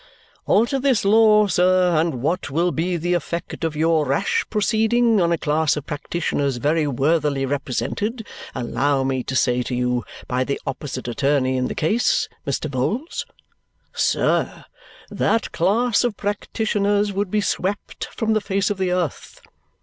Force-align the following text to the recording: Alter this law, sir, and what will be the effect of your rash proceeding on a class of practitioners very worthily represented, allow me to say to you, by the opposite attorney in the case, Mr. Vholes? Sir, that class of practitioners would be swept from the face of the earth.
Alter 0.47 0.79
this 0.79 1.05
law, 1.05 1.45
sir, 1.45 1.95
and 1.95 2.23
what 2.23 2.49
will 2.49 2.71
be 2.71 2.97
the 2.97 3.13
effect 3.13 3.63
of 3.63 3.75
your 3.75 4.03
rash 4.03 4.43
proceeding 4.49 5.21
on 5.21 5.31
a 5.31 5.37
class 5.37 5.77
of 5.77 5.85
practitioners 5.85 6.57
very 6.57 6.87
worthily 6.87 7.45
represented, 7.45 8.25
allow 8.55 9.03
me 9.03 9.21
to 9.21 9.35
say 9.35 9.61
to 9.61 9.75
you, 9.75 10.03
by 10.27 10.43
the 10.43 10.59
opposite 10.65 11.07
attorney 11.07 11.55
in 11.55 11.67
the 11.67 11.75
case, 11.75 12.27
Mr. 12.47 12.67
Vholes? 12.67 13.27
Sir, 13.93 14.65
that 15.11 15.51
class 15.51 16.03
of 16.03 16.17
practitioners 16.17 17.13
would 17.13 17.29
be 17.29 17.39
swept 17.39 18.05
from 18.05 18.33
the 18.33 18.41
face 18.41 18.71
of 18.71 18.79
the 18.79 18.91
earth. 18.91 19.39